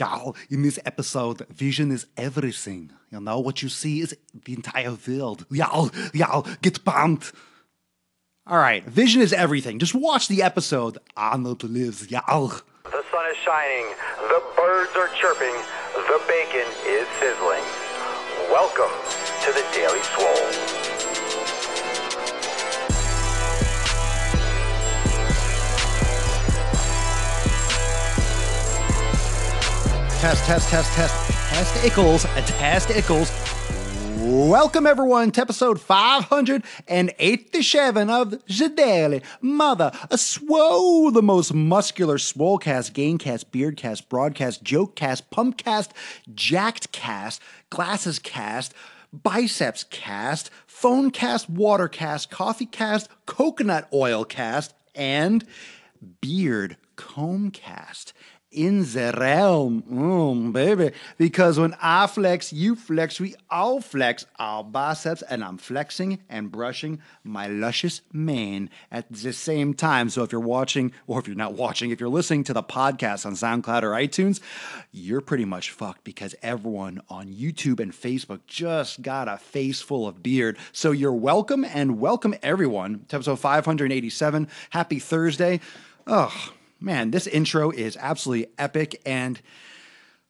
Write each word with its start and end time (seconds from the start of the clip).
Y'all, 0.00 0.34
in 0.48 0.62
this 0.62 0.78
episode, 0.86 1.46
vision 1.50 1.92
is 1.92 2.06
everything. 2.16 2.90
You 3.12 3.20
know, 3.20 3.38
what 3.38 3.62
you 3.62 3.68
see 3.68 4.00
is 4.00 4.16
the 4.46 4.54
entire 4.54 4.96
world. 5.06 5.44
Y'all, 5.50 5.90
y'all, 6.14 6.46
get 6.62 6.82
pumped. 6.86 7.34
All 8.46 8.56
right, 8.56 8.82
vision 8.82 9.20
is 9.20 9.34
everything. 9.34 9.78
Just 9.78 9.94
watch 9.94 10.26
the 10.26 10.42
episode. 10.42 10.96
Arnold 11.18 11.64
lives, 11.64 12.10
y'all. 12.10 12.48
The 12.84 13.04
sun 13.12 13.30
is 13.30 13.36
shining, 13.44 13.92
the 14.16 14.42
birds 14.56 14.96
are 14.96 15.10
chirping, 15.20 15.54
the 15.92 16.20
bacon 16.26 16.66
is 16.86 17.06
sizzling. 17.20 17.62
Welcome 18.48 18.96
to 19.44 19.52
the 19.52 19.66
Daily 19.74 20.00
Swole. 20.16 20.39
Test, 30.20 30.44
test, 30.44 30.68
test, 30.68 30.92
test, 30.92 31.14
testicles, 31.48 32.24
testicles. 32.24 33.32
Welcome 34.18 34.86
everyone 34.86 35.30
to 35.30 35.40
episode 35.40 35.80
587 35.80 38.10
of 38.10 38.30
the 38.30 39.22
Mother 39.40 39.90
a 40.10 40.18
Swole, 40.18 41.10
the 41.10 41.22
most 41.22 41.54
muscular 41.54 42.18
swolecast, 42.18 42.92
gamecast, 42.92 43.46
beardcast, 43.46 44.10
broadcast, 44.10 44.62
jokecast, 44.62 45.22
pumpcast, 45.32 45.92
jacked 46.34 46.92
cast, 46.92 47.40
glasses 47.70 48.18
cast, 48.18 48.74
biceps 49.14 49.84
cast, 49.84 50.50
phone 50.66 51.10
cast, 51.10 51.48
water 51.48 51.88
cast, 51.88 52.30
coffee 52.30 52.66
cast, 52.66 53.08
coconut 53.24 53.88
oil 53.90 54.26
cast, 54.26 54.74
and 54.94 55.46
beard 56.20 56.76
comb 56.96 57.50
cast 57.50 58.12
in 58.50 58.82
the 58.82 59.14
realm, 59.16 59.82
mm, 59.82 60.52
baby. 60.52 60.90
Because 61.16 61.58
when 61.58 61.76
I 61.80 62.06
flex, 62.08 62.52
you 62.52 62.74
flex, 62.74 63.20
we 63.20 63.34
all 63.48 63.80
flex 63.80 64.26
our 64.38 64.64
biceps, 64.64 65.22
and 65.22 65.44
I'm 65.44 65.56
flexing 65.56 66.20
and 66.28 66.50
brushing 66.50 67.00
my 67.22 67.46
luscious 67.46 68.02
mane 68.12 68.70
at 68.90 69.10
the 69.10 69.32
same 69.32 69.74
time. 69.74 70.10
So 70.10 70.24
if 70.24 70.32
you're 70.32 70.40
watching, 70.40 70.92
or 71.06 71.20
if 71.20 71.28
you're 71.28 71.36
not 71.36 71.54
watching, 71.54 71.90
if 71.90 72.00
you're 72.00 72.08
listening 72.08 72.44
to 72.44 72.52
the 72.52 72.62
podcast 72.62 73.24
on 73.24 73.34
SoundCloud 73.34 73.82
or 73.82 73.90
iTunes, 73.90 74.40
you're 74.90 75.20
pretty 75.20 75.44
much 75.44 75.70
fucked 75.70 76.02
because 76.02 76.34
everyone 76.42 77.00
on 77.08 77.32
YouTube 77.32 77.78
and 77.78 77.92
Facebook 77.92 78.40
just 78.46 79.02
got 79.02 79.28
a 79.28 79.36
face 79.36 79.80
full 79.80 80.08
of 80.08 80.22
beard. 80.22 80.58
So 80.72 80.90
you're 80.90 81.12
welcome 81.12 81.64
and 81.64 82.00
welcome 82.00 82.34
everyone 82.42 83.04
to 83.08 83.16
episode 83.16 83.38
587. 83.38 84.48
Happy 84.70 84.98
Thursday. 84.98 85.60
Oh, 86.06 86.52
man, 86.80 87.10
this 87.10 87.26
intro 87.26 87.70
is 87.70 87.96
absolutely 88.00 88.52
epic 88.58 89.00
and 89.04 89.40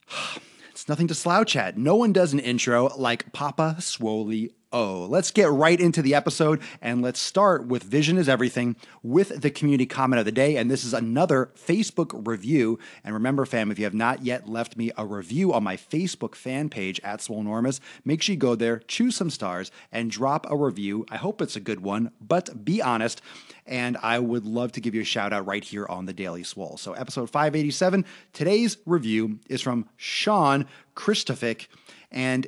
it's 0.71 0.89
nothing 0.89 1.09
to 1.09 1.15
slouch 1.15 1.57
at. 1.57 1.79
No 1.79 1.97
one 1.97 2.13
does 2.13 2.33
an 2.33 2.41
intro 2.41 2.95
like 2.97 3.33
Papa 3.33 3.77
Swoley 3.79 4.51
Oh, 4.73 5.09
let's 5.11 5.33
get 5.33 5.51
right 5.51 5.81
into 5.81 6.01
the 6.01 6.15
episode 6.15 6.61
and 6.81 7.03
let's 7.03 7.19
start 7.19 7.67
with 7.67 7.83
Vision 7.83 8.17
is 8.17 8.29
Everything 8.29 8.77
with 9.03 9.41
the 9.41 9.51
community 9.51 9.85
comment 9.85 10.21
of 10.21 10.25
the 10.25 10.31
day. 10.31 10.57
And 10.57 10.71
this 10.71 10.85
is 10.85 10.95
another 10.95 11.51
Facebook 11.57 12.25
review. 12.25 12.79
And 13.03 13.13
remember, 13.13 13.45
fam, 13.45 13.73
if 13.73 13.81
you 13.81 13.85
have 13.85 13.95
not 13.95 14.25
yet 14.25 14.49
left 14.49 14.77
me 14.77 14.93
a 14.97 15.05
review 15.05 15.53
on 15.53 15.65
my 15.65 15.77
Facebook 15.77 16.37
fan 16.37 16.69
page 16.69 17.01
at 17.03 17.19
Swolenormous, 17.19 17.81
make 18.05 18.23
sure 18.23 18.35
you 18.35 18.39
go 18.39 18.55
there, 18.55 18.79
choose 18.87 19.17
some 19.17 19.29
stars, 19.29 19.73
and 19.91 20.09
drop 20.09 20.49
a 20.49 20.57
review. 20.57 21.05
I 21.11 21.17
hope 21.17 21.43
it's 21.43 21.57
a 21.57 21.61
good 21.61 21.81
one, 21.81 22.13
but 22.21 22.65
be 22.65 22.81
honest. 22.81 23.23
And 23.67 23.97
I 24.05 24.21
would 24.21 24.45
love 24.45 24.71
to 24.73 24.81
give 24.81 24.95
you 24.95 25.01
a 25.01 25.05
shout 25.05 25.33
out 25.33 25.47
right 25.47 25.65
here 25.65 25.87
on 25.89 26.07
the 26.07 26.13
Daily 26.13 26.45
Swole. 26.45 26.77
So, 26.77 26.93
episode 26.93 27.29
587, 27.29 28.05
today's 28.33 28.77
review 28.87 29.41
is 29.49 29.63
from 29.63 29.89
Sean 29.97 30.67
Christophic. 30.95 31.69
And 32.13 32.47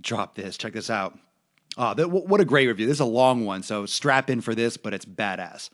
drop 0.00 0.34
this. 0.34 0.56
Check 0.56 0.72
this 0.72 0.90
out. 0.90 1.18
Ah, 1.78 1.90
oh, 1.90 1.94
that, 1.94 2.10
what 2.10 2.40
a 2.40 2.44
great 2.44 2.66
review. 2.66 2.86
This 2.86 2.96
is 2.96 3.00
a 3.00 3.04
long 3.04 3.44
one, 3.44 3.62
so 3.62 3.84
strap 3.84 4.30
in 4.30 4.40
for 4.40 4.54
this, 4.54 4.76
but 4.76 4.94
it's 4.94 5.04
badass. 5.04 5.68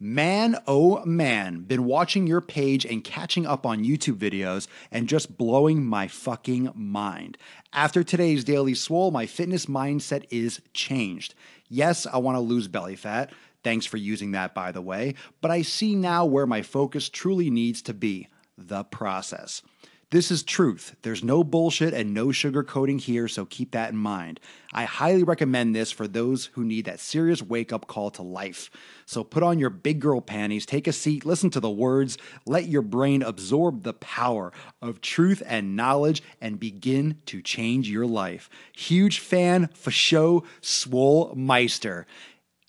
Man, 0.00 0.56
oh 0.68 1.04
man, 1.04 1.62
been 1.62 1.84
watching 1.84 2.28
your 2.28 2.40
page 2.40 2.84
and 2.84 3.02
catching 3.02 3.46
up 3.46 3.66
on 3.66 3.84
YouTube 3.84 4.16
videos 4.16 4.68
and 4.92 5.08
just 5.08 5.36
blowing 5.36 5.84
my 5.84 6.06
fucking 6.06 6.70
mind. 6.74 7.36
After 7.72 8.04
today's 8.04 8.44
Daily 8.44 8.74
Swole, 8.74 9.10
my 9.10 9.26
fitness 9.26 9.66
mindset 9.66 10.24
is 10.30 10.60
changed. 10.72 11.34
Yes, 11.68 12.06
I 12.06 12.18
want 12.18 12.36
to 12.36 12.40
lose 12.40 12.68
belly 12.68 12.94
fat. 12.94 13.32
Thanks 13.64 13.86
for 13.86 13.96
using 13.96 14.32
that, 14.32 14.54
by 14.54 14.70
the 14.70 14.80
way. 14.80 15.14
But 15.40 15.50
I 15.50 15.62
see 15.62 15.96
now 15.96 16.24
where 16.24 16.46
my 16.46 16.62
focus 16.62 17.08
truly 17.08 17.50
needs 17.50 17.82
to 17.82 17.94
be 17.94 18.28
the 18.56 18.84
process. 18.84 19.62
This 20.10 20.30
is 20.30 20.42
truth. 20.42 20.96
There's 21.02 21.22
no 21.22 21.44
bullshit 21.44 21.92
and 21.92 22.14
no 22.14 22.28
sugarcoating 22.28 22.98
here, 22.98 23.28
so 23.28 23.44
keep 23.44 23.72
that 23.72 23.90
in 23.90 23.98
mind. 23.98 24.40
I 24.72 24.84
highly 24.84 25.22
recommend 25.22 25.76
this 25.76 25.90
for 25.92 26.08
those 26.08 26.46
who 26.46 26.64
need 26.64 26.86
that 26.86 26.98
serious 26.98 27.42
wake 27.42 27.74
up 27.74 27.86
call 27.86 28.10
to 28.12 28.22
life. 28.22 28.70
So 29.04 29.22
put 29.22 29.42
on 29.42 29.58
your 29.58 29.68
big 29.68 30.00
girl 30.00 30.22
panties, 30.22 30.64
take 30.64 30.86
a 30.86 30.94
seat, 30.94 31.26
listen 31.26 31.50
to 31.50 31.60
the 31.60 31.68
words, 31.68 32.16
let 32.46 32.68
your 32.68 32.80
brain 32.80 33.22
absorb 33.22 33.82
the 33.82 33.92
power 33.92 34.50
of 34.80 35.02
truth 35.02 35.42
and 35.44 35.76
knowledge, 35.76 36.22
and 36.40 36.58
begin 36.58 37.18
to 37.26 37.42
change 37.42 37.90
your 37.90 38.06
life. 38.06 38.48
Huge 38.74 39.18
fan 39.18 39.68
for 39.74 39.90
show, 39.90 40.42
Swole 40.62 41.34
Meister. 41.36 42.06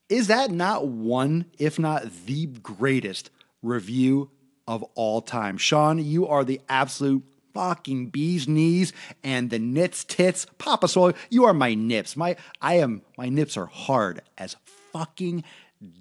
Is 0.09 0.27
that 0.27 0.51
not 0.51 0.89
one, 0.89 1.45
if 1.57 1.79
not 1.79 2.25
the 2.25 2.47
greatest 2.47 3.29
review 3.61 4.29
of 4.69 4.83
all 4.93 5.19
time. 5.19 5.57
Sean, 5.57 5.97
you 5.97 6.27
are 6.27 6.43
the 6.43 6.61
absolute 6.69 7.23
fucking 7.53 8.07
bee's 8.07 8.47
knees 8.47 8.93
and 9.23 9.49
the 9.49 9.59
nits 9.59 10.03
tits. 10.03 10.45
Papa 10.57 10.87
Swole, 10.87 11.13
you 11.29 11.45
are 11.45 11.53
my 11.53 11.73
nips. 11.73 12.15
My 12.15 12.35
I 12.61 12.75
am 12.75 13.01
my 13.17 13.29
nips 13.29 13.57
are 13.57 13.67
hard 13.67 14.21
as 14.37 14.55
fucking 14.93 15.43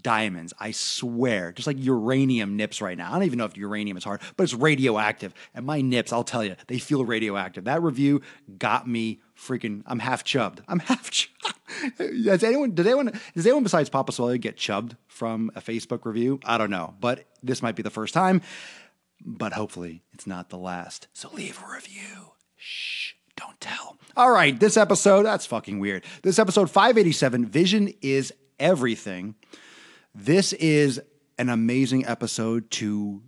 diamonds. 0.03 0.53
I 0.59 0.73
swear, 0.73 1.53
just 1.53 1.67
like 1.67 1.77
uranium 1.79 2.57
nips 2.57 2.81
right 2.81 2.99
now. 2.99 3.11
I 3.11 3.15
don't 3.15 3.25
even 3.25 3.39
know 3.39 3.45
if 3.45 3.57
uranium 3.57 3.97
is 3.97 4.05
hard, 4.05 4.21
but 4.37 4.45
it's 4.45 4.55
radioactive. 4.55 5.33
And 5.55 5.67
my 5.67 5.81
nips, 5.81 6.13
I'll 6.13 6.25
tell 6.25 6.45
you, 6.45 6.57
they 6.67 6.79
feel 6.79 7.05
radioactive. 7.05 7.65
That 7.65 7.83
review 7.83 8.23
got 8.59 8.89
me 8.89 9.21
freaking. 9.37 9.83
I'm 9.87 10.01
half 10.01 10.25
chubbed. 10.25 10.63
I'm 10.69 10.79
half 10.81 11.11
chubbed. 11.11 11.35
Does 11.99 12.43
anyone? 12.43 12.75
Does 12.75 12.87
anyone? 12.87 13.21
Does 13.35 13.47
anyone 13.47 13.63
besides 13.63 13.89
Papa 13.89 14.13
Swole 14.13 14.37
get 14.37 14.57
chubbed 14.57 14.97
from 15.07 15.51
a 15.55 15.61
Facebook 15.61 16.05
review? 16.05 16.41
I 16.45 16.59
don't 16.59 16.71
know, 16.71 16.95
but 17.01 17.25
this 17.43 17.63
might 17.63 17.77
be 17.77 17.83
the 17.83 17.91
first 17.91 18.15
time. 18.15 18.43
But 19.25 19.53
hopefully, 19.53 20.03
it's 20.13 20.27
not 20.27 20.49
the 20.49 20.59
last. 20.59 21.09
So 21.13 21.31
leave 21.33 21.63
a 21.63 21.75
review. 21.75 22.33
Shh. 22.57 23.13
Don't 23.37 23.61
tell. 23.61 23.99
All 24.17 24.33
right, 24.33 24.59
this 24.59 24.77
episode, 24.77 25.23
that's 25.23 25.47
fucking 25.47 25.79
weird. 25.79 26.05
This 26.23 26.41
episode 26.41 26.71
587 26.71 27.47
Vision 27.47 27.93
is 28.03 28.33
Everything. 28.59 29.37
This 30.13 30.53
is 30.55 31.01
an 31.39 31.49
amazing 31.49 32.05
episode 32.07 32.69
to 32.73 33.23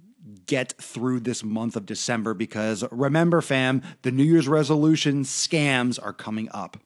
get 0.46 0.72
through 0.80 1.20
this 1.20 1.44
month 1.44 1.76
of 1.76 1.86
December 1.86 2.34
because 2.34 2.82
remember, 2.90 3.40
fam, 3.40 3.82
the 4.02 4.10
New 4.10 4.24
Year's 4.24 4.48
resolution 4.48 5.22
scams 5.22 6.02
are 6.02 6.12
coming 6.12 6.48
up. 6.50 6.76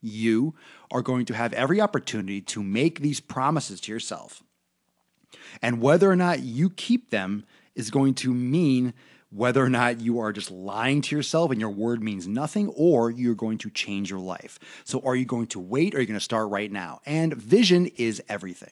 You 0.00 0.54
are 0.92 1.02
going 1.02 1.24
to 1.26 1.34
have 1.34 1.52
every 1.54 1.80
opportunity 1.80 2.40
to 2.42 2.62
make 2.62 3.00
these 3.00 3.18
promises 3.18 3.80
to 3.80 3.92
yourself. 3.92 4.44
And 5.60 5.80
whether 5.80 6.08
or 6.08 6.16
not 6.16 6.40
you 6.40 6.70
keep 6.70 7.10
them 7.10 7.44
is 7.74 7.90
going 7.90 8.14
to 8.14 8.32
mean 8.32 8.94
whether 9.30 9.64
or 9.64 9.68
not 9.68 10.00
you 10.00 10.20
are 10.20 10.32
just 10.32 10.50
lying 10.50 11.02
to 11.02 11.16
yourself 11.16 11.50
and 11.50 11.60
your 11.60 11.70
word 11.70 12.02
means 12.02 12.28
nothing, 12.28 12.68
or 12.68 13.10
you're 13.10 13.34
going 13.34 13.58
to 13.58 13.70
change 13.70 14.08
your 14.08 14.20
life. 14.20 14.58
So, 14.84 15.00
are 15.04 15.16
you 15.16 15.24
going 15.24 15.48
to 15.48 15.60
wait 15.60 15.94
or 15.94 15.98
are 15.98 16.00
you 16.00 16.06
going 16.06 16.18
to 16.18 16.24
start 16.24 16.50
right 16.50 16.70
now? 16.70 17.00
And 17.04 17.34
vision 17.34 17.86
is 17.96 18.22
everything. 18.28 18.70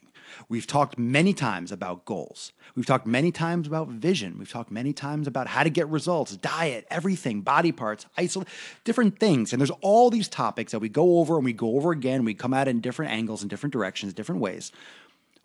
We've 0.48 0.66
talked 0.66 0.98
many 0.98 1.34
times 1.34 1.72
about 1.72 2.04
goals. 2.04 2.52
We've 2.74 2.86
talked 2.86 3.06
many 3.06 3.32
times 3.32 3.66
about 3.66 3.88
vision. 3.88 4.38
We've 4.38 4.50
talked 4.50 4.70
many 4.70 4.92
times 4.92 5.26
about 5.26 5.46
how 5.46 5.62
to 5.62 5.70
get 5.70 5.88
results, 5.88 6.36
diet, 6.36 6.86
everything, 6.90 7.42
body 7.42 7.72
parts, 7.72 8.06
isolate, 8.16 8.48
different 8.84 9.18
things. 9.18 9.52
And 9.52 9.60
there's 9.60 9.72
all 9.80 10.10
these 10.10 10.28
topics 10.28 10.72
that 10.72 10.78
we 10.78 10.88
go 10.88 11.18
over 11.18 11.36
and 11.36 11.44
we 11.44 11.52
go 11.52 11.76
over 11.76 11.90
again. 11.90 12.24
We 12.24 12.34
come 12.34 12.54
at 12.54 12.68
it 12.68 12.70
in 12.70 12.80
different 12.80 13.12
angles, 13.12 13.42
in 13.42 13.48
different 13.48 13.72
directions, 13.72 14.14
different 14.14 14.40
ways. 14.40 14.72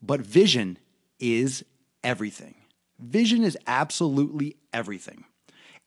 But 0.01 0.21
vision 0.21 0.77
is 1.19 1.65
everything. 2.03 2.55
Vision 2.99 3.43
is 3.43 3.57
absolutely 3.67 4.57
everything. 4.73 5.25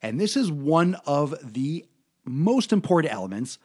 And 0.03 0.19
this 0.21 0.37
is 0.37 0.51
one 0.51 0.97
of 1.07 1.35
the 1.43 1.85
most 2.25 2.73
important 2.73 3.13
elements 3.13 3.59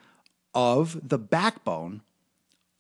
of 0.54 1.00
the 1.08 1.18
backbone 1.18 2.02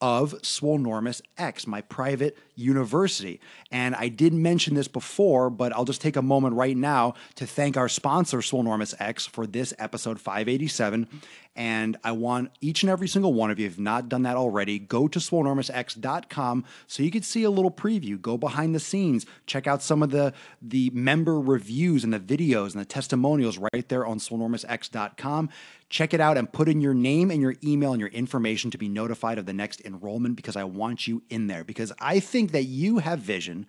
of 0.02 0.34
Swolenormous 0.42 1.22
X, 1.38 1.66
my 1.66 1.82
private 1.82 2.38
university. 2.54 3.40
And 3.72 3.96
I 3.96 4.10
did 4.10 4.34
mention 4.34 4.76
this 4.76 4.88
before, 4.88 5.50
but 5.50 5.74
I'll 5.74 5.86
just 5.86 6.02
take 6.02 6.16
a 6.16 6.22
moment 6.22 6.56
right 6.56 6.76
now 6.76 7.14
to 7.36 7.48
thank 7.48 7.78
our 7.78 7.88
sponsor, 7.88 8.40
Swolenormous 8.40 8.94
X, 9.00 9.26
for 9.26 9.48
this 9.48 9.74
episode 9.80 10.20
587. 10.20 11.08
And 11.56 11.96
I 12.04 12.12
want 12.12 12.52
each 12.60 12.84
and 12.84 12.90
every 12.90 13.08
single 13.08 13.34
one 13.34 13.50
of 13.50 13.60
you, 13.60 13.66
if 13.66 13.80
not 13.80 14.10
done 14.10 14.24
that 14.24 14.36
already, 14.36 14.78
go 14.78 15.08
to 15.08 15.20
swolenormousx.com 15.20 16.66
so 16.86 17.02
you 17.02 17.12
can 17.12 17.22
see 17.22 17.44
a 17.44 17.50
little 17.50 17.72
preview, 17.72 18.22
go 18.22 18.38
behind 18.38 18.76
the 18.76 18.80
scenes, 18.80 19.26
check 19.46 19.66
out 19.66 19.82
some 19.82 20.04
of 20.04 20.12
the, 20.12 20.34
the 20.62 20.90
member 20.90 21.40
reviews 21.40 22.04
and 22.04 22.14
the 22.14 22.20
videos 22.20 22.74
and 22.74 22.82
the 22.82 22.86
testimonials 22.86 23.58
right 23.58 23.88
there 23.88 24.06
on 24.06 24.20
swolenormousx.com. 24.20 25.50
Check 25.88 26.14
it 26.14 26.20
out 26.20 26.38
and 26.38 26.52
put 26.52 26.68
in 26.68 26.82
your 26.82 26.94
name 26.94 27.32
and 27.32 27.42
your 27.42 27.56
email 27.64 27.94
and 27.94 28.02
your 28.02 28.10
information 28.10 28.70
to 28.72 28.78
be 28.78 28.90
notified 28.90 29.38
of 29.38 29.46
the 29.46 29.54
next 29.54 29.80
enrollment 29.86 30.36
because 30.36 30.58
I 30.58 30.66
want 30.66 31.08
you 31.08 31.24
in 31.30 31.48
there. 31.48 31.64
Because 31.64 31.94
I 32.00 32.20
think 32.20 32.52
that 32.52 32.64
you 32.64 32.98
have 32.98 33.20
vision 33.20 33.66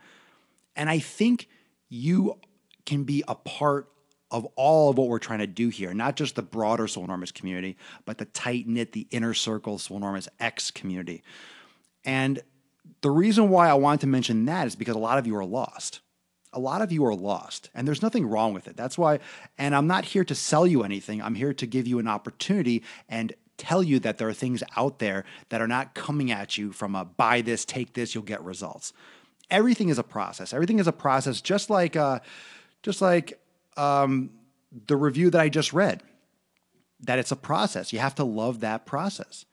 and 0.75 0.91
I 0.91 0.99
think 0.99 1.49
you 1.89 2.41
can 2.85 3.05
be 3.05 3.23
a 3.29 3.35
part 3.35 3.89
of 4.31 4.47
all 4.57 4.91
of 4.91 4.99
what 4.99 5.09
we're 5.09 5.19
trying 5.19 5.39
to 5.39 5.47
do 5.47 5.69
here, 5.69 5.95
not 5.95 6.17
just 6.17 6.35
the 6.35 6.43
broader 6.43 6.85
Swolenormous 6.85 7.33
community, 7.33 7.77
but 8.05 8.19
the 8.19 8.25
tight 8.25 8.67
knit, 8.67 8.93
the 8.93 9.07
inner 9.11 9.35
circle 9.35 9.79
Swolenormous 9.79 10.29
X 10.41 10.71
community. 10.71 11.23
And 12.05 12.43
the 13.03 13.11
reason 13.11 13.51
why 13.51 13.69
I 13.69 13.75
wanted 13.75 14.01
to 14.01 14.07
mention 14.07 14.45
that 14.47 14.67
is 14.67 14.77
because 14.77 14.97
a 14.97 15.01
lot 15.01 15.19
of 15.19 15.27
you 15.27 15.37
are 15.37 15.45
lost. 15.45 16.01
A 16.53 16.61
lot 16.61 16.81
of 16.81 16.91
you 16.91 17.05
are 17.05 17.15
lost, 17.15 17.69
and 17.75 17.87
there's 17.87 18.01
nothing 18.01 18.27
wrong 18.27 18.55
with 18.55 18.67
it. 18.67 18.77
That's 18.77 18.97
why, 18.97 19.19
and 19.59 19.75
I'm 19.75 19.87
not 19.87 20.07
here 20.07 20.25
to 20.25 20.35
sell 20.35 20.67
you 20.67 20.85
anything. 20.85 21.21
I'm 21.21 21.35
here 21.35 21.53
to 21.53 21.67
give 21.67 21.87
you 21.87 21.99
an 21.99 22.09
opportunity 22.09 22.83
and 23.09 23.35
tell 23.59 23.83
you 23.83 23.99
that 24.01 24.19
there 24.19 24.29
are 24.29 24.35
things 24.35 24.63
out 24.77 24.99
there 24.99 25.25
that 25.51 25.61
are 25.61 25.69
not 25.69 25.95
coming 25.95 26.31
at 26.31 26.57
you 26.57 26.73
from 26.73 26.95
a 26.95 27.05
buy 27.05 27.43
this, 27.43 27.65
take 27.65 27.93
this, 27.93 28.15
you'll 28.15 28.25
get 28.25 28.43
results. 28.43 28.93
Everything 29.51 29.89
is 29.89 29.99
a 29.99 30.03
process. 30.03 30.53
Everything 30.55 30.79
is 30.79 30.87
a 30.87 30.93
process, 30.93 31.41
just 31.41 31.69
like, 31.69 31.95
uh, 31.95 32.21
just 32.83 33.03
like 33.03 33.39
um, 33.77 34.31
the 34.87 34.97
review 34.97 35.31
that 35.31 35.41
I 35.41 35.49
just 35.49 35.73
read, 35.73 36.03
that 37.01 37.19
it's 37.19 37.33
a 37.33 37.37
process. 37.37 37.93
You 37.93 37.99
have 37.99 38.15
to 38.17 38.25
love 38.25 38.61
that 38.61 38.87
process. 38.87 39.45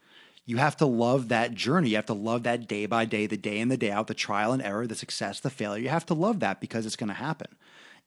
You 0.46 0.58
have 0.58 0.76
to 0.78 0.86
love 0.86 1.30
that 1.30 1.54
journey. 1.54 1.90
You 1.90 1.96
have 1.96 2.06
to 2.08 2.14
love 2.14 2.44
that 2.44 2.68
day 2.68 2.86
by 2.86 3.06
day, 3.06 3.28
the 3.28 3.38
day 3.38 3.60
in 3.60 3.70
the 3.70 3.78
day 3.78 3.92
out, 3.92 4.08
the 4.08 4.14
trial 4.14 4.52
and 4.52 4.62
error, 4.62 4.86
the 4.88 4.96
success, 4.96 5.40
the 5.40 5.50
failure. 5.50 5.84
You 5.84 5.90
have 5.90 6.06
to 6.08 6.14
love 6.14 6.42
that 6.42 6.60
because 6.60 6.86
it's 6.86 6.98
going 6.98 7.10
to 7.10 7.14
happen. 7.14 7.48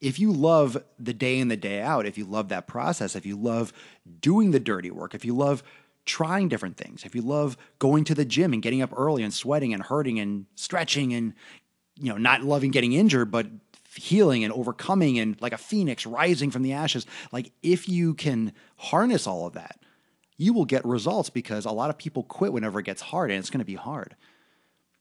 If 0.01 0.19
you 0.19 0.31
love 0.31 0.77
the 0.99 1.15
day 1.15 1.39
in 1.39 1.49
the 1.49 1.57
day 1.57 1.81
out, 1.81 2.05
if 2.05 2.19
you 2.19 2.27
love 2.27 2.49
that 2.51 2.67
process, 2.67 3.17
if 3.17 3.25
you 3.25 3.37
love 3.37 3.73
doing 4.21 4.51
the 4.51 4.61
dirty 4.61 4.91
work, 4.91 5.15
if 5.15 5.25
you 5.25 5.35
love 5.35 5.63
trying 6.05 6.49
different 6.49 6.77
things, 6.77 7.05
if 7.05 7.15
you 7.15 7.23
love 7.23 7.57
going 7.79 8.05
to 8.05 8.15
the 8.15 8.27
gym 8.27 8.53
and 8.53 8.63
getting 8.63 8.83
up 8.83 8.93
early 8.95 9.23
and 9.23 9.33
sweating 9.33 9.73
and 9.73 9.83
hurting 9.83 10.21
and 10.21 10.45
stretching 10.55 11.15
and 11.15 11.33
you 11.99 12.11
know 12.11 12.19
not 12.19 12.43
loving 12.43 12.71
getting 12.71 12.93
injured 12.93 13.31
but 13.31 13.47
healing 13.97 14.45
and 14.45 14.53
overcoming 14.53 15.19
and 15.19 15.41
like 15.41 15.53
a 15.53 15.59
phoenix 15.59 16.07
rising 16.07 16.51
from 16.51 16.63
the 16.63 16.73
ashes, 16.73 17.07
like 17.33 17.53
if 17.63 17.89
you 17.89 18.15
can 18.15 18.53
harness 18.77 19.27
all 19.27 19.47
of 19.47 19.55
that, 19.55 19.79
you 20.37 20.53
will 20.53 20.65
get 20.65 20.85
results 20.85 21.31
because 21.31 21.65
a 21.65 21.71
lot 21.71 21.91
of 21.91 21.99
people 21.99 22.23
quit 22.23 22.53
whenever 22.53 22.79
it 22.79 22.87
gets 22.87 23.03
hard 23.03 23.31
and 23.31 23.39
it's 23.39 23.51
going 23.51 23.61
to 23.61 23.65
be 23.65 23.75
hard. 23.75 24.17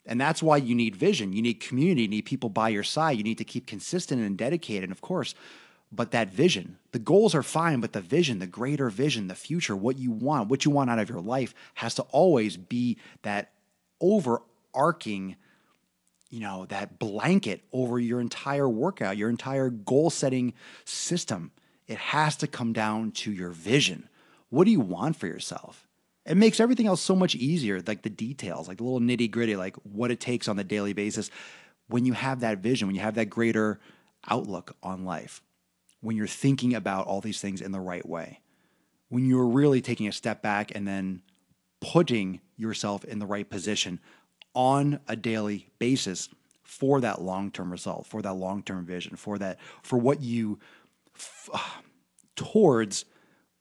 And 0.06 0.22
that's 0.22 0.44
why 0.44 0.58
you 0.58 0.76
need 0.76 0.96
vision. 0.96 1.34
You 1.34 1.42
need 1.42 1.56
community. 1.56 2.04
You 2.04 2.08
need 2.08 2.26
people 2.26 2.50
by 2.50 2.70
your 2.70 2.84
side. 2.84 3.18
You 3.18 3.24
need 3.24 3.40
to 3.40 3.44
keep 3.44 3.66
consistent 3.66 4.22
and 4.22 4.38
dedicated, 4.38 4.84
And 4.84 4.92
of 4.92 5.02
course. 5.02 5.34
But 5.92 6.12
that 6.12 6.30
vision, 6.30 6.78
the 6.92 7.00
goals 7.00 7.34
are 7.34 7.44
fine, 7.44 7.80
but 7.80 7.94
the 7.94 8.02
vision, 8.02 8.40
the 8.40 8.48
greater 8.48 8.90
vision, 8.90 9.28
the 9.28 9.36
future, 9.36 9.76
what 9.76 9.98
you 9.98 10.12
want, 10.12 10.50
what 10.50 10.66
you 10.66 10.72
want 10.72 10.90
out 10.90 11.00
of 11.00 11.10
your 11.10 11.22
life 11.22 11.54
has 11.76 11.96
to 11.96 12.02
always 12.04 12.58
be 12.58 12.98
that 13.22 13.52
overarching, 14.02 15.38
you 16.30 16.39
know, 16.39 16.66
that 16.68 17.00
blanket 17.00 17.63
over 17.72 18.00
your 18.00 18.19
entire 18.19 18.68
workout, 18.68 19.18
your 19.18 19.30
entire 19.30 19.69
goal 19.69 20.10
setting 20.10 20.54
system. 20.83 21.51
It 21.88 21.98
has 21.98 22.36
to 22.38 22.48
come 22.48 22.74
down 22.74 23.12
to 23.12 23.31
your 23.31 23.51
vision. 23.51 24.10
What 24.50 24.66
do 24.66 24.72
you 24.72 24.80
want 24.80 25.16
for 25.16 25.27
yourself? 25.27 25.88
It 26.25 26.38
makes 26.38 26.60
everything 26.60 26.88
else 26.88 27.01
so 27.01 27.16
much 27.16 27.36
easier, 27.36 27.81
like 27.86 28.01
the 28.01 28.10
details, 28.10 28.68
like 28.68 28.77
the 28.77 28.83
little 28.83 29.00
nitty 29.00 29.30
gritty, 29.30 29.56
like 29.56 29.75
what 29.83 30.10
it 30.10 30.19
takes 30.19 30.48
on 30.48 30.56
the 30.56 30.63
daily 30.63 30.94
basis. 30.94 31.30
When 31.88 32.06
you 32.06 32.13
have 32.13 32.39
that 32.39 32.60
vision, 32.60 32.88
when 32.88 32.95
you 32.95 33.01
have 33.01 33.16
that 33.16 33.30
greater 33.30 33.80
outlook 34.27 34.75
on 34.81 35.06
life, 35.06 35.44
when 36.01 36.18
you're 36.18 36.25
thinking 36.25 36.74
about 36.74 37.06
all 37.06 37.22
these 37.22 37.39
things 37.39 37.62
in 37.62 37.72
the 37.72 37.80
right 37.80 38.07
way, 38.07 38.42
when 39.10 39.25
you're 39.25 39.45
really 39.45 39.81
taking 39.81 40.07
a 40.07 40.12
step 40.12 40.42
back 40.42 40.72
and 40.74 40.88
then 40.88 41.22
putting 41.80 42.42
yourself 42.57 43.06
in 43.06 43.19
the 43.19 43.25
right 43.27 43.48
position 43.48 44.00
on 44.56 45.00
a 45.07 45.16
daily 45.16 45.69
basis 45.78 46.30
for 46.63 47.02
that 47.02 47.22
long-term 47.22 47.72
result, 47.72 48.07
for 48.07 48.22
that 48.22 48.34
long-term 48.34 48.86
vision, 48.86 49.16
for 49.16 49.38
that 49.38 49.60
for 49.84 49.98
what 49.98 50.22
you 50.22 50.60
f- 51.16 51.50
uh, 51.54 51.60
towards 52.36 53.06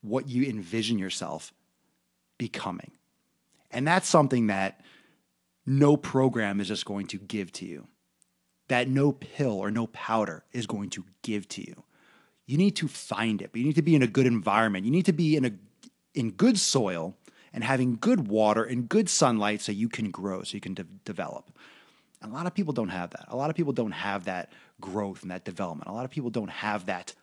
what 0.01 0.29
you 0.29 0.45
envision 0.45 0.99
yourself 0.99 1.53
becoming. 2.39 2.91
And 3.71 3.87
that's 3.87 4.09
something 4.09 4.49
that 4.49 4.81
no 5.67 5.97
program 5.97 6.61
is 6.61 6.69
just 6.69 6.85
going 6.85 7.07
to 7.09 7.19
give 7.19 7.53
to 7.53 7.67
you. 7.67 7.87
That 8.69 8.89
no 8.89 9.13
pill 9.13 9.53
or 9.53 9.71
no 9.71 9.87
powder 9.89 10.45
is 10.53 10.67
going 10.67 10.91
to 10.91 11.05
give 11.23 11.49
to 11.49 11.63
you. 11.63 11.83
You 12.47 12.59
need 12.59 12.77
to 12.77 12.89
find 12.89 13.41
it, 13.43 13.51
but 13.53 13.61
you 13.61 13.67
need 13.67 13.77
to 13.77 13.83
be 13.83 13.95
in 13.95 14.03
a 14.03 14.07
good 14.07 14.27
environment. 14.27 14.85
You 14.85 14.91
need 14.91 15.07
to 15.07 15.13
be 15.13 15.37
in 15.37 15.45
a 15.45 15.53
in 16.15 16.31
good 16.31 16.59
soil 16.59 17.17
and 17.55 17.65
having 17.65 17.97
good 17.99 18.29
water 18.29 18.63
and 18.63 18.89
good 18.89 19.09
sunlight 19.09 19.63
so 19.63 19.73
you 19.73 19.89
can 19.89 20.11
grow, 20.11 20.43
so 20.43 20.55
you 20.55 20.61
can 20.61 20.75
de- 20.75 20.85
develop. 21.05 21.51
And 22.21 22.31
a 22.31 22.35
lot 22.35 22.47
of 22.47 22.55
people 22.55 22.75
don't 22.75 22.91
have 22.91 23.11
that. 23.11 23.25
A 23.29 23.37
lot 23.37 23.49
of 23.49 23.57
people 23.57 23.73
don't 23.73 23.93
have 23.93 24.25
that 24.25 24.53
growth 24.81 25.23
and 25.23 25.31
that 25.31 25.47
development. 25.47 25.89
A 25.89 25.93
lot 25.93 26.05
of 26.05 26.11
people 26.11 26.31
don't 26.31 26.51
have 26.51 26.87
that 26.87 27.15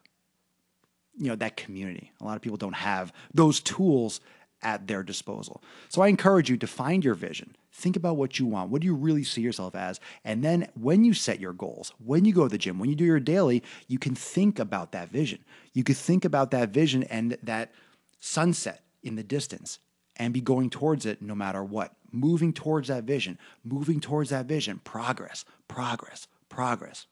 you 1.17 1.27
know 1.27 1.35
that 1.35 1.57
community. 1.57 2.11
A 2.21 2.23
lot 2.23 2.35
of 2.35 2.41
people 2.41 2.57
don't 2.57 2.75
have 2.75 3.13
those 3.33 3.59
tools 3.59 4.21
at 4.63 4.87
their 4.87 5.03
disposal. 5.03 5.61
So 5.89 6.01
I 6.01 6.07
encourage 6.07 6.49
you 6.49 6.57
to 6.57 6.67
find 6.67 7.03
your 7.03 7.15
vision. 7.15 7.55
Think 7.73 7.95
about 7.95 8.17
what 8.17 8.37
you 8.37 8.45
want. 8.45 8.69
What 8.69 8.81
do 8.81 8.85
you 8.85 8.95
really 8.95 9.23
see 9.23 9.41
yourself 9.41 9.75
as? 9.75 9.99
And 10.23 10.43
then 10.43 10.67
when 10.79 11.03
you 11.03 11.13
set 11.13 11.39
your 11.39 11.53
goals, 11.53 11.93
when 12.03 12.25
you 12.25 12.33
go 12.33 12.43
to 12.43 12.49
the 12.49 12.57
gym, 12.57 12.77
when 12.77 12.89
you 12.89 12.95
do 12.95 13.05
your 13.05 13.19
daily, 13.19 13.63
you 13.87 13.97
can 13.97 14.13
think 14.13 14.59
about 14.59 14.91
that 14.91 15.09
vision. 15.09 15.43
You 15.73 15.83
could 15.83 15.97
think 15.97 16.25
about 16.25 16.51
that 16.51 16.69
vision 16.69 17.03
and 17.03 17.37
that 17.43 17.71
sunset 18.19 18.83
in 19.01 19.15
the 19.15 19.23
distance 19.23 19.79
and 20.17 20.33
be 20.33 20.41
going 20.41 20.69
towards 20.69 21.05
it 21.05 21.21
no 21.21 21.35
matter 21.35 21.63
what. 21.63 21.93
Moving 22.11 22.51
towards 22.51 22.89
that 22.89 23.05
vision, 23.05 23.37
moving 23.63 23.99
towards 23.99 24.29
that 24.31 24.45
vision. 24.45 24.81
Progress, 24.83 25.45
progress, 25.67 26.27
progress. 26.49 27.07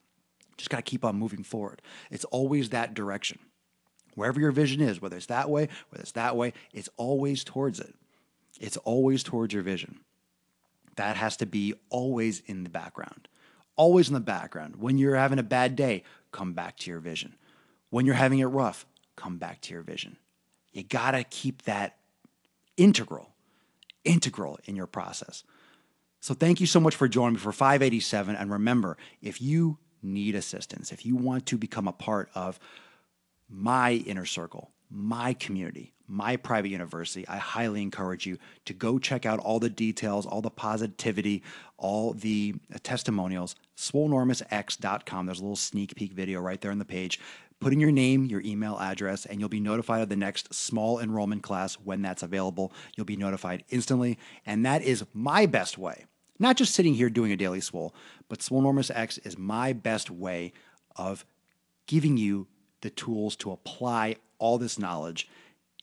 Just 0.56 0.68
got 0.68 0.76
to 0.76 0.82
keep 0.82 1.04
on 1.04 1.16
moving 1.16 1.42
forward. 1.42 1.80
It's 2.10 2.26
always 2.26 2.68
that 2.68 2.92
direction. 2.92 3.38
Wherever 4.14 4.38
your 4.38 4.52
vision 4.52 4.82
is, 4.82 5.00
whether 5.00 5.16
it's 5.16 5.26
that 5.26 5.48
way, 5.48 5.68
whether 5.88 6.02
it's 6.02 6.12
that 6.12 6.36
way, 6.36 6.52
it's 6.74 6.90
always 6.98 7.44
towards 7.44 7.80
it. 7.80 7.94
It's 8.60 8.76
always 8.78 9.22
towards 9.22 9.54
your 9.54 9.62
vision. 9.62 10.00
That 10.96 11.16
has 11.16 11.38
to 11.38 11.46
be 11.46 11.72
always 11.88 12.42
in 12.44 12.64
the 12.64 12.70
background. 12.70 13.28
Always 13.76 14.08
in 14.08 14.14
the 14.14 14.20
background. 14.20 14.76
When 14.76 14.98
you're 14.98 15.16
having 15.16 15.38
a 15.38 15.42
bad 15.44 15.76
day, 15.76 16.02
come 16.32 16.52
back 16.52 16.76
to 16.78 16.90
your 16.90 17.00
vision. 17.00 17.36
When 17.88 18.04
you're 18.04 18.14
having 18.14 18.40
it 18.40 18.46
rough, 18.46 18.84
come 19.16 19.38
back 19.38 19.62
to 19.62 19.72
your 19.72 19.82
vision. 19.82 20.18
You 20.72 20.82
got 20.82 21.12
to 21.12 21.24
keep 21.24 21.62
that 21.62 21.96
integral, 22.76 23.34
integral 24.04 24.58
in 24.64 24.76
your 24.76 24.86
process. 24.86 25.44
So 26.20 26.34
thank 26.34 26.60
you 26.60 26.66
so 26.66 26.80
much 26.80 26.96
for 26.96 27.08
joining 27.08 27.34
me 27.34 27.40
for 27.40 27.52
587. 27.52 28.36
And 28.36 28.50
remember, 28.50 28.96
if 29.22 29.40
you 29.40 29.78
need 30.02 30.34
assistance, 30.34 30.92
if 30.92 31.06
you 31.06 31.16
want 31.16 31.46
to 31.46 31.56
become 31.56 31.88
a 31.88 31.92
part 31.92 32.30
of 32.34 32.58
my 33.48 33.92
inner 33.92 34.26
circle, 34.26 34.70
my 34.90 35.32
community, 35.34 35.92
my 36.06 36.36
private 36.36 36.68
university, 36.68 37.26
I 37.28 37.36
highly 37.36 37.82
encourage 37.82 38.26
you 38.26 38.38
to 38.64 38.74
go 38.74 38.98
check 38.98 39.24
out 39.24 39.38
all 39.38 39.60
the 39.60 39.70
details, 39.70 40.26
all 40.26 40.42
the 40.42 40.50
positivity, 40.50 41.42
all 41.78 42.12
the 42.12 42.56
testimonials, 42.82 43.54
swolenormousx.com. 43.76 45.26
There's 45.26 45.38
a 45.38 45.42
little 45.42 45.56
sneak 45.56 45.94
peek 45.94 46.12
video 46.12 46.40
right 46.40 46.60
there 46.60 46.72
on 46.72 46.78
the 46.78 46.84
page. 46.84 47.20
Put 47.60 47.74
in 47.74 47.80
your 47.80 47.92
name, 47.92 48.24
your 48.24 48.40
email 48.40 48.78
address, 48.78 49.26
and 49.26 49.38
you'll 49.38 49.50
be 49.50 49.60
notified 49.60 50.00
of 50.00 50.08
the 50.08 50.16
next 50.16 50.54
small 50.54 50.98
enrollment 50.98 51.42
class 51.42 51.74
when 51.74 52.00
that's 52.00 52.22
available. 52.22 52.72
You'll 52.96 53.04
be 53.04 53.16
notified 53.16 53.64
instantly. 53.68 54.18
And 54.46 54.64
that 54.64 54.80
is 54.82 55.04
my 55.12 55.44
best 55.44 55.76
way, 55.76 56.06
not 56.38 56.56
just 56.56 56.74
sitting 56.74 56.94
here 56.94 57.10
doing 57.10 57.32
a 57.32 57.36
daily 57.36 57.60
swole, 57.60 57.94
but 58.28 58.38
Swolenormous 58.38 58.90
X 58.94 59.18
is 59.18 59.36
my 59.36 59.74
best 59.74 60.10
way 60.10 60.54
of 60.96 61.26
giving 61.86 62.16
you 62.16 62.46
the 62.80 62.90
tools 62.90 63.36
to 63.36 63.52
apply 63.52 64.16
all 64.38 64.56
this 64.56 64.78
knowledge 64.78 65.28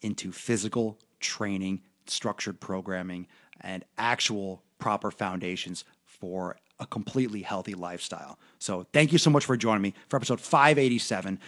into 0.02 0.32
physical 0.32 0.98
training, 1.20 1.82
structured 2.08 2.60
programming, 2.60 3.28
and 3.62 3.86
actual 4.00 4.64
proper 4.80 5.12
foundations 5.12 5.86
for 6.06 6.58
a 6.80 6.86
completely 6.86 7.42
healthy 7.42 7.74
lifestyle. 7.74 8.38
So, 8.60 8.86
thank 8.94 9.12
you 9.12 9.18
so 9.18 9.30
much 9.30 9.46
for 9.46 9.58
joining 9.58 9.82
me 9.82 9.94
for 10.10 10.18
episode 10.18 10.40
587. 10.40 11.40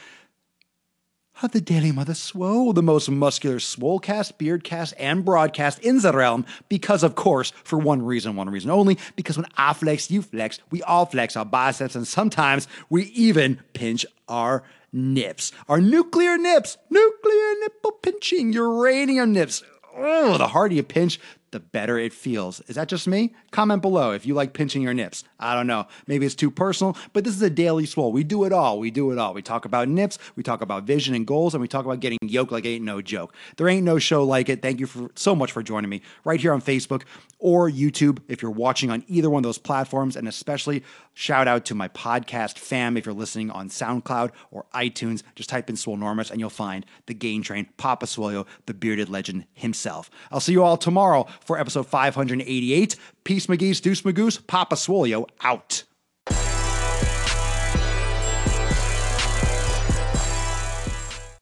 of 1.41 1.51
the 1.53 1.61
Daily 1.61 1.91
Mother 1.93 2.13
Swole, 2.13 2.73
the 2.73 2.83
most 2.83 3.09
muscular 3.09 3.57
swolecast, 3.57 4.33
beardcast, 4.37 4.93
and 4.99 5.23
broadcast 5.23 5.79
in 5.79 5.99
the 6.01 6.11
realm, 6.11 6.45
because 6.67 7.01
of 7.01 7.15
course, 7.15 7.51
for 7.63 7.79
one 7.79 8.01
reason, 8.01 8.35
one 8.35 8.49
reason 8.49 8.69
only, 8.69 8.97
because 9.15 9.37
when 9.37 9.45
I 9.55 9.71
flex, 9.73 10.11
you 10.11 10.21
flex, 10.21 10.59
we 10.69 10.83
all 10.83 11.05
flex 11.05 11.37
our 11.37 11.45
biceps, 11.45 11.95
and 11.95 12.05
sometimes 12.05 12.67
we 12.89 13.05
even 13.05 13.61
pinch 13.73 14.05
our 14.27 14.63
nips. 14.91 15.53
Our 15.69 15.79
nuclear 15.79 16.37
nips, 16.37 16.77
nuclear 16.89 17.53
nipple 17.61 17.93
pinching, 17.93 18.51
uranium 18.51 19.31
nips. 19.31 19.63
Oh, 19.95 20.37
the 20.37 20.47
harder 20.47 20.75
you 20.75 20.83
pinch, 20.83 21.19
the 21.51 21.59
better 21.59 21.97
it 21.97 22.13
feels. 22.13 22.61
Is 22.61 22.75
that 22.75 22.87
just 22.87 23.07
me? 23.07 23.33
Comment 23.51 23.81
below 23.81 24.11
if 24.11 24.25
you 24.25 24.33
like 24.33 24.53
pinching 24.53 24.81
your 24.81 24.93
nips. 24.93 25.23
I 25.39 25.53
don't 25.55 25.67
know. 25.67 25.87
Maybe 26.07 26.25
it's 26.25 26.35
too 26.35 26.51
personal, 26.51 26.97
but 27.13 27.23
this 27.23 27.35
is 27.35 27.41
a 27.41 27.49
daily 27.49 27.85
swole. 27.85 28.11
We 28.11 28.23
do 28.23 28.43
it 28.43 28.53
all. 28.53 28.79
We 28.79 28.91
do 28.91 29.11
it 29.11 29.17
all. 29.17 29.33
We 29.33 29.41
talk 29.41 29.65
about 29.65 29.87
nips, 29.87 30.19
we 30.35 30.43
talk 30.43 30.61
about 30.61 30.83
vision 30.83 31.15
and 31.15 31.25
goals, 31.25 31.53
and 31.53 31.61
we 31.61 31.67
talk 31.67 31.85
about 31.85 31.99
getting 31.99 32.19
yoked 32.21 32.51
like 32.51 32.65
ain't 32.65 32.83
no 32.83 33.01
joke. 33.01 33.33
There 33.57 33.67
ain't 33.67 33.83
no 33.85 33.99
show 33.99 34.23
like 34.23 34.49
it. 34.49 34.61
Thank 34.61 34.79
you 34.79 34.85
for 34.85 35.09
so 35.15 35.35
much 35.35 35.51
for 35.51 35.63
joining 35.63 35.89
me 35.89 36.01
right 36.23 36.39
here 36.39 36.53
on 36.53 36.61
Facebook 36.61 37.03
or 37.39 37.69
YouTube 37.69 38.19
if 38.27 38.41
you're 38.41 38.51
watching 38.51 38.91
on 38.91 39.03
either 39.07 39.29
one 39.29 39.39
of 39.39 39.43
those 39.43 39.57
platforms, 39.57 40.15
and 40.15 40.27
especially 40.27 40.83
shout 41.13 41.47
out 41.47 41.65
to 41.65 41.75
my 41.75 41.87
podcast 41.89 42.57
fam 42.57 42.97
if 42.97 43.05
you're 43.05 43.15
listening 43.15 43.49
on 43.51 43.69
SoundCloud 43.69 44.31
or 44.51 44.65
iTunes. 44.73 45.23
Just 45.35 45.49
type 45.49 45.69
in 45.69 45.75
Swolenormous 45.75 46.31
and 46.31 46.39
you'll 46.39 46.49
find 46.49 46.85
the 47.05 47.13
Gain 47.13 47.41
Train, 47.41 47.67
Papa 47.77 48.05
Swolio, 48.05 48.45
the 48.65 48.73
bearded 48.73 49.09
legend 49.09 49.45
himself. 49.53 50.09
I'll 50.31 50.39
see 50.39 50.51
you 50.51 50.63
all 50.63 50.77
tomorrow 50.77 51.27
for 51.45 51.57
episode 51.59 51.87
588. 51.87 52.95
Peace, 53.23 53.47
McGee's, 53.47 53.81
Deuce 53.81 54.01
Magoose, 54.01 54.45
Papa 54.45 54.75
Swolio 54.75 55.27
out. 55.41 55.83